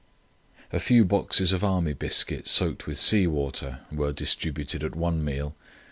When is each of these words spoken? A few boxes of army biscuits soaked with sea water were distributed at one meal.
A 0.73 0.79
few 0.79 1.05
boxes 1.05 1.51
of 1.51 1.63
army 1.63 1.93
biscuits 1.93 2.49
soaked 2.49 2.87
with 2.87 2.97
sea 2.97 3.27
water 3.27 3.81
were 3.91 4.11
distributed 4.11 4.83
at 4.83 4.95
one 4.95 5.23
meal. 5.23 5.55